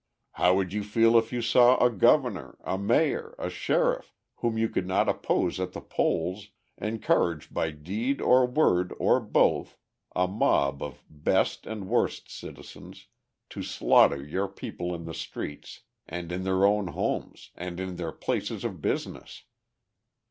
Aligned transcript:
How 0.31 0.55
would 0.55 0.73
you 0.73 0.83
feel 0.83 1.15
if 1.15 1.31
you 1.31 1.43
saw 1.43 1.77
a 1.77 1.91
governor, 1.91 2.57
a 2.63 2.75
mayor, 2.75 3.35
a 3.37 3.51
sheriff, 3.51 4.15
whom 4.37 4.57
you 4.57 4.67
could 4.67 4.87
not 4.87 5.07
oppose 5.07 5.59
at 5.59 5.73
the 5.73 5.79
polls, 5.79 6.49
encourage 6.79 7.53
by 7.53 7.69
deed 7.69 8.19
or 8.19 8.47
word 8.47 8.95
or 8.97 9.19
both, 9.19 9.77
a 10.15 10.27
mob 10.27 10.81
of 10.81 11.03
'best' 11.07 11.67
and 11.67 11.87
worst 11.87 12.31
citizens 12.31 13.09
to 13.51 13.61
slaughter 13.61 14.25
your 14.25 14.47
people 14.47 14.95
in 14.95 15.05
the 15.05 15.13
streets 15.13 15.81
and 16.07 16.31
in 16.31 16.45
their 16.45 16.65
own 16.65 16.87
homes 16.87 17.51
and 17.53 17.79
in 17.79 17.97
their 17.97 18.11
places 18.11 18.63
of 18.63 18.81
business? 18.81 19.43